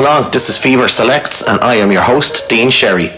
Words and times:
Welcome 0.00 0.16
along. 0.22 0.32
This 0.32 0.48
is 0.48 0.56
Fever 0.56 0.88
Selects, 0.88 1.42
and 1.42 1.60
I 1.60 1.74
am 1.74 1.92
your 1.92 2.00
host, 2.00 2.48
Dean 2.48 2.70
Sherry. 2.70 3.10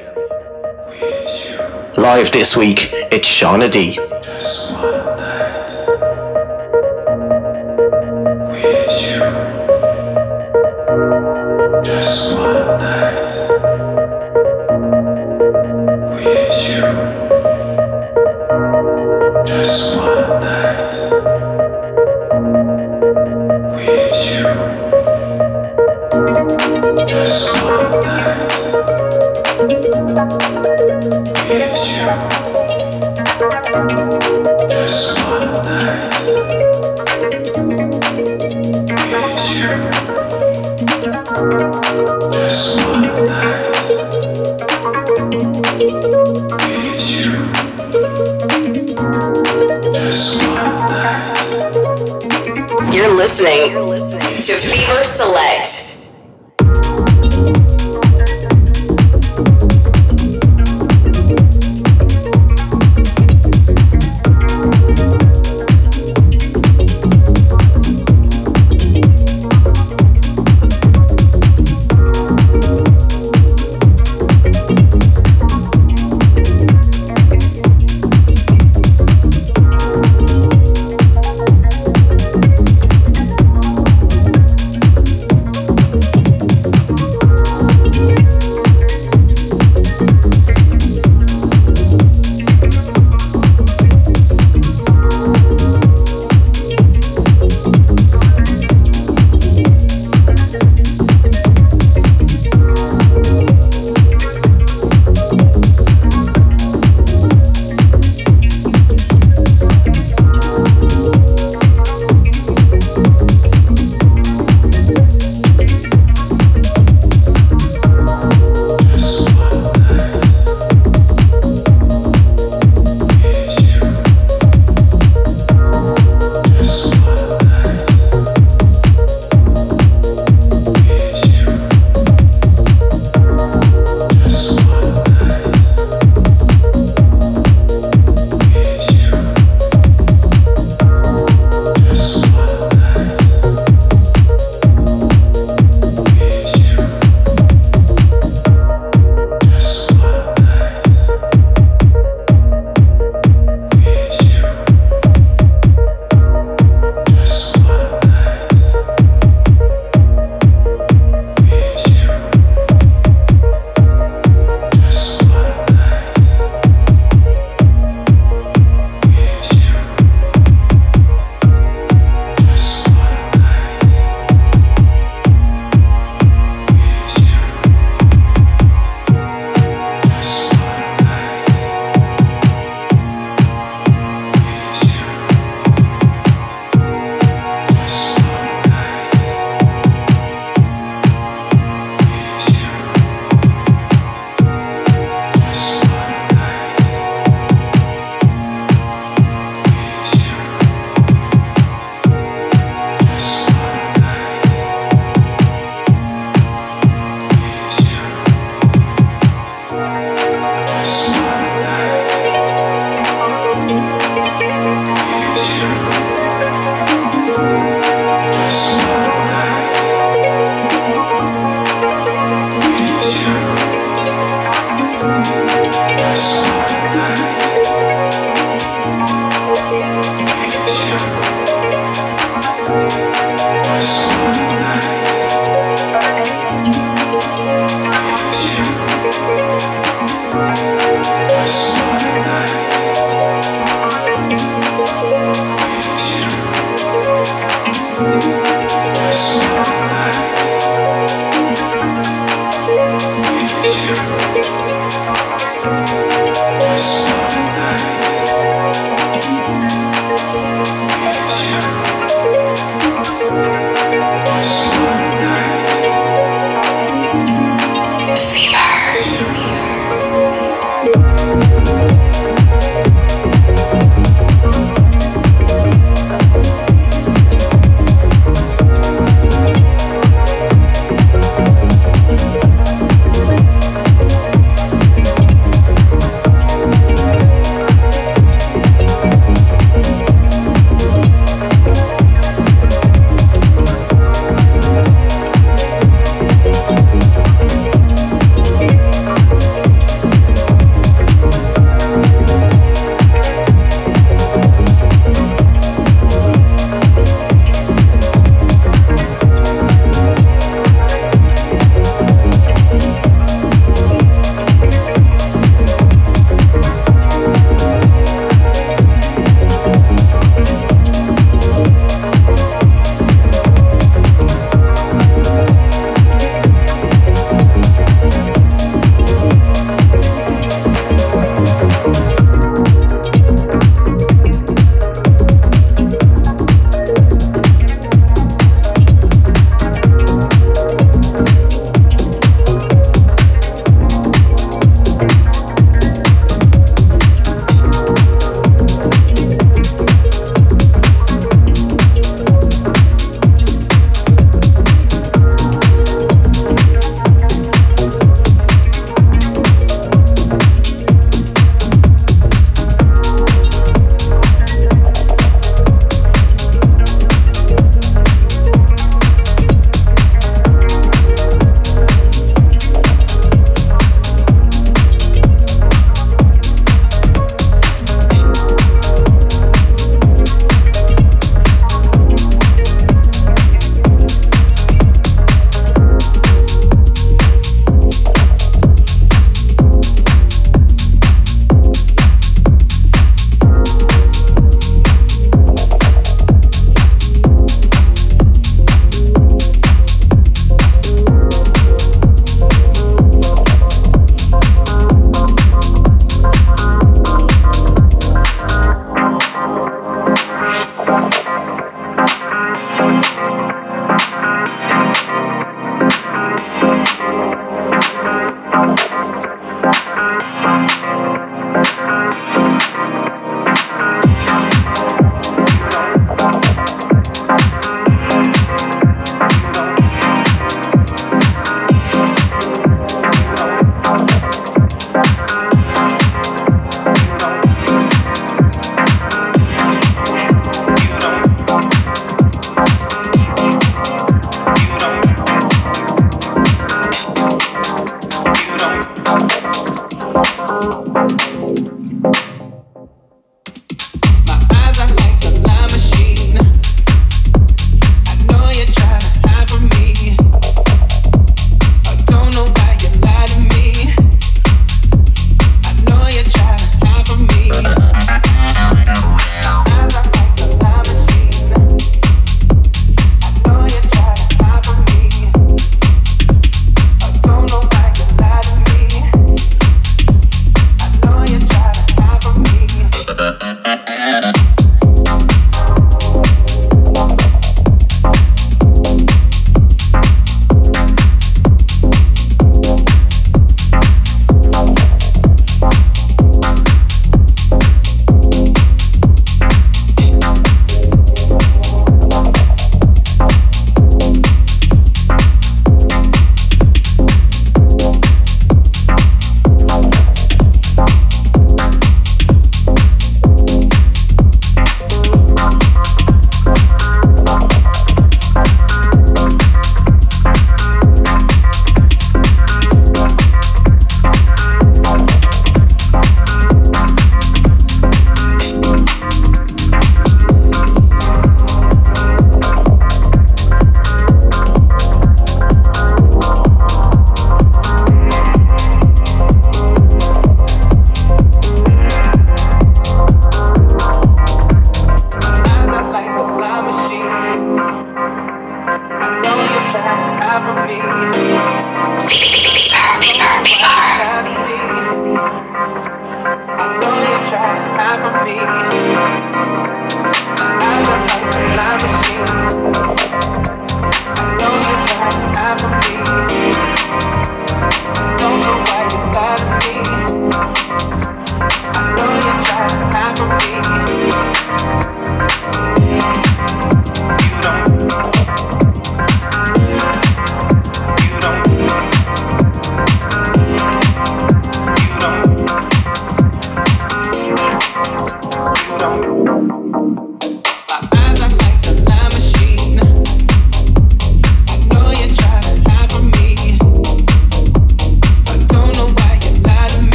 Live 1.97 2.33
this 2.33 2.57
week, 2.57 2.89
it's 3.13 3.29
Shauna 3.29 3.71
D. 3.71 4.12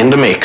D 0.00 0.04
in 0.04 0.39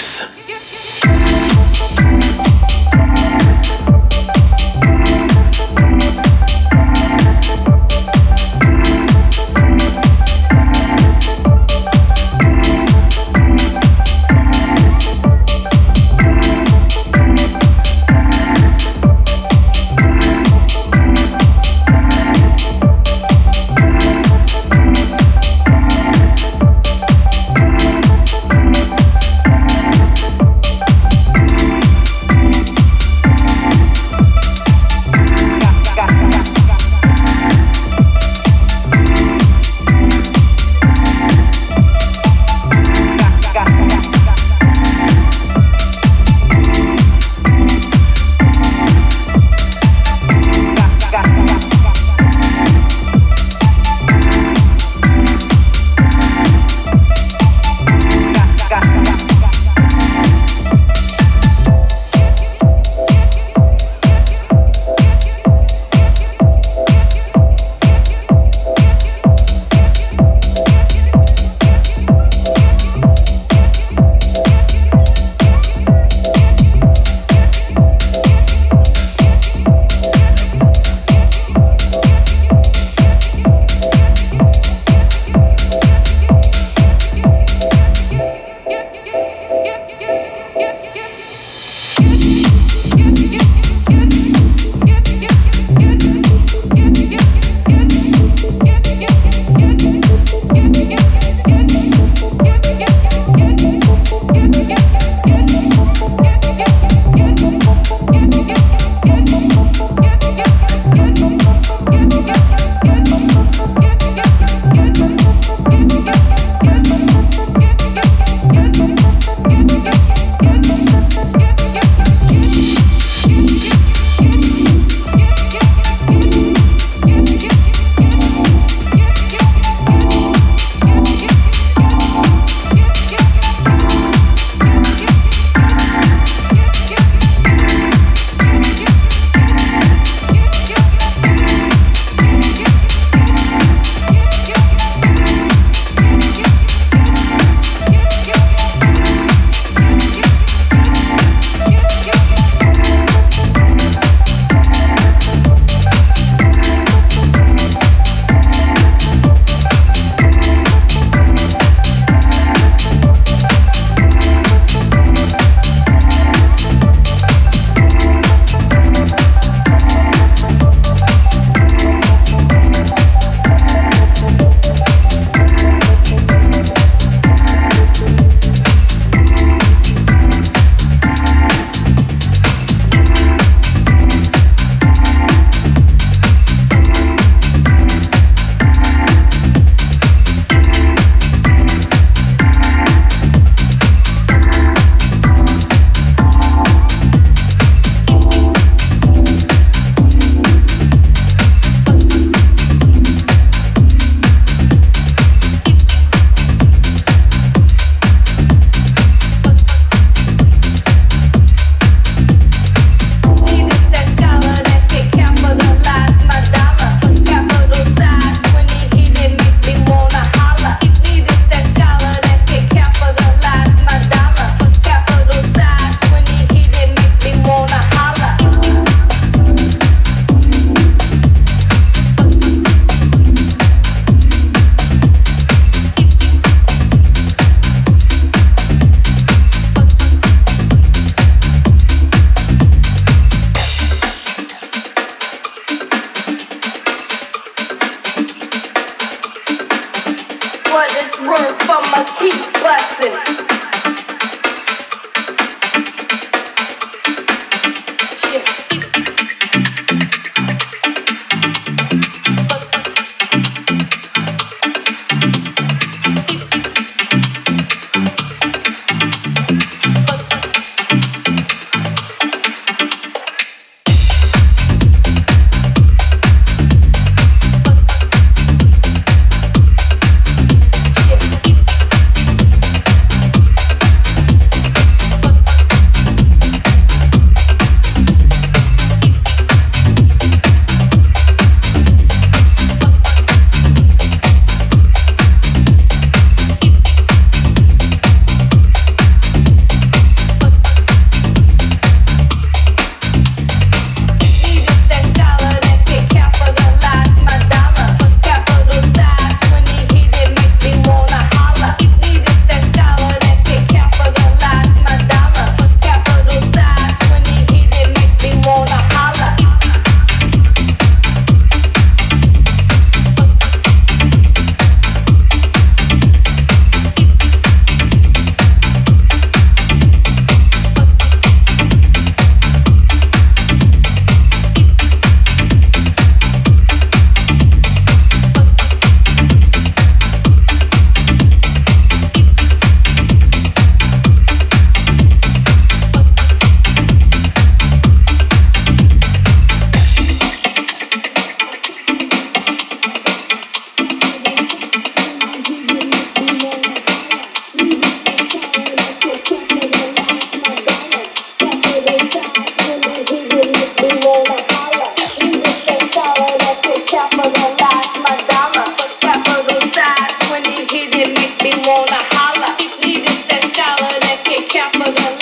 chapel 374.56 375.15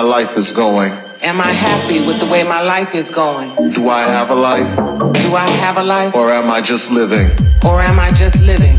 life 0.00 0.34
is 0.38 0.50
going? 0.50 0.92
Am 1.20 1.40
I 1.40 1.52
happy 1.52 2.06
with 2.06 2.20
the 2.20 2.30
way 2.32 2.42
my 2.42 2.62
life 2.62 2.94
is 2.94 3.10
going? 3.10 3.50
Do 3.72 3.90
I 3.90 4.02
have 4.02 4.30
a 4.30 4.34
life? 4.34 4.76
Do 5.20 5.34
I 5.34 5.46
have 5.60 5.76
a 5.76 5.82
life? 5.82 6.14
Or 6.14 6.30
am 6.30 6.50
I 6.50 6.62
just 6.62 6.90
living? 6.90 7.28
Or 7.66 7.82
am 7.82 8.00
I 8.00 8.10
just 8.12 8.40
living? 8.42 8.78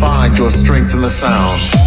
Find 0.00 0.36
your 0.36 0.50
strength 0.50 0.92
in 0.92 1.02
the 1.02 1.08
sound. 1.08 1.83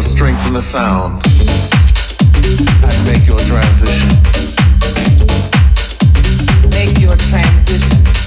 The 0.00 0.60
sound 0.60 1.24
and 2.84 3.04
make 3.04 3.26
your 3.26 3.38
transition. 3.40 4.08
Make 6.70 7.00
your 7.00 7.16
transition. 7.16 8.17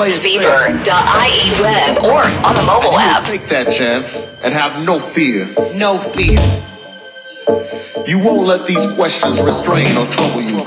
Play 0.00 0.08
it. 0.08 0.22
Fever.ie 0.22 1.60
web 1.60 1.98
or 1.98 2.22
on 2.46 2.54
the 2.56 2.62
mobile 2.62 2.98
app. 2.98 3.22
Take 3.22 3.44
that 3.48 3.70
chance 3.70 4.40
and 4.42 4.54
have 4.54 4.82
no 4.82 4.98
fear. 4.98 5.44
No 5.74 5.98
fear. 5.98 6.38
You 8.06 8.18
won't 8.24 8.46
let 8.46 8.64
these 8.64 8.86
questions 8.92 9.42
restrain 9.42 9.98
or 9.98 10.06
trouble 10.06 10.40
you. 10.40 10.60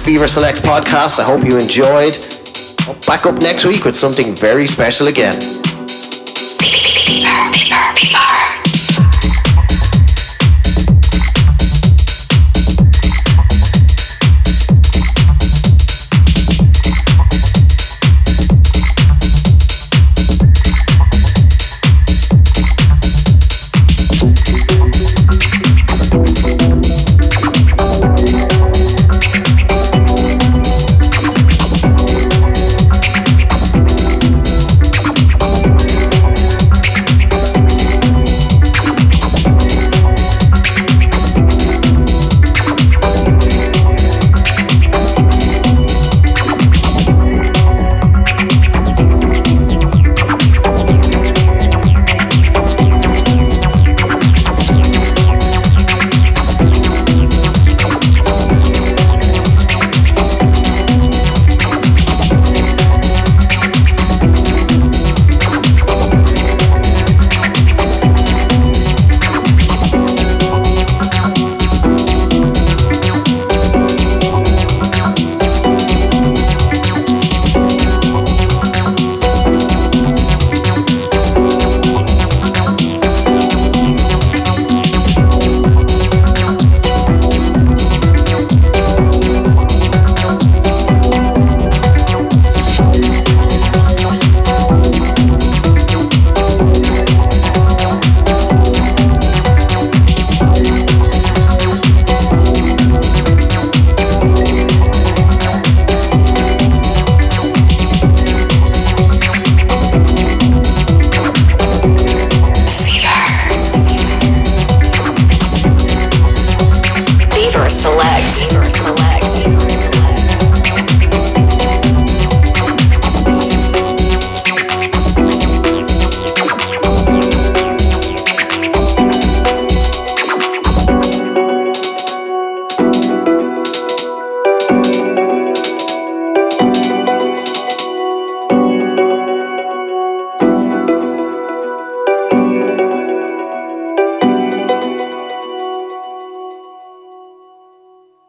Fever 0.00 0.26
Select 0.26 0.62
podcast. 0.62 1.20
I 1.20 1.24
hope 1.24 1.44
you 1.44 1.58
enjoyed. 1.58 2.14
Back 3.06 3.26
up 3.26 3.40
next 3.40 3.64
week 3.64 3.84
with 3.84 3.94
something 3.94 4.34
very 4.34 4.66
special 4.66 5.08
again. 5.08 5.59